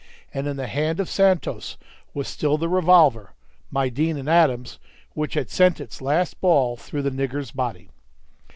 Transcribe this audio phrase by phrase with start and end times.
[0.33, 1.77] And in the hand of Santos
[2.11, 3.33] was still the revolver
[3.69, 4.79] (my Deane and Adams)
[5.13, 7.91] which had sent its last ball through the nigger's body.